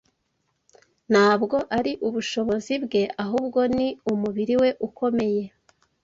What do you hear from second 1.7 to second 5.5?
ari ubushobozi bwe, ahubwo ni umubiri we ukomeye.